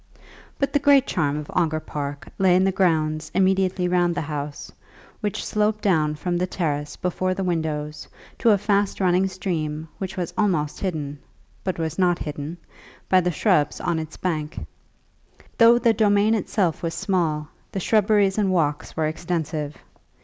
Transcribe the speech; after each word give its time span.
But 0.57 0.73
the 0.73 0.79
great 0.79 1.05
charm 1.05 1.37
of 1.37 1.51
Ongar 1.51 1.79
Park 1.81 2.27
lay 2.39 2.55
in 2.55 2.63
the 2.63 2.71
grounds 2.71 3.29
immediately 3.35 3.87
round 3.87 4.15
the 4.15 4.21
house, 4.21 4.71
which 5.19 5.45
sloped 5.45 5.83
down 5.83 6.15
from 6.15 6.37
the 6.37 6.47
terrace 6.47 6.95
before 6.95 7.35
the 7.35 7.43
windows 7.43 8.07
to 8.39 8.49
a 8.49 8.57
fast 8.57 8.99
running 8.99 9.27
stream 9.27 9.87
which 9.99 10.17
was 10.17 10.33
almost 10.35 10.79
hidden, 10.79 11.19
but 11.63 11.77
was 11.77 11.99
not 11.99 12.17
hidden, 12.17 12.57
by 13.09 13.21
the 13.21 13.29
shrubs 13.29 13.79
on 13.79 13.99
its 13.99 14.17
bank. 14.17 14.65
Though 15.59 15.77
the 15.77 15.93
domain 15.93 16.33
itself 16.33 16.81
was 16.81 16.95
small, 16.95 17.49
the 17.71 17.79
shrubberies 17.79 18.39
and 18.39 18.51
walks 18.51 18.97
were 18.97 19.05
extensive. 19.05 19.77